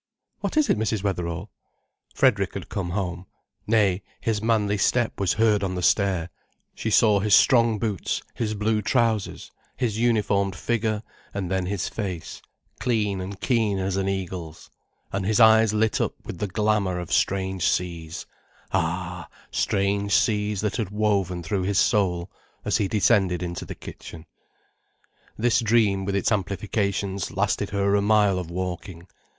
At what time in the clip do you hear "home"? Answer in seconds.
2.89-3.27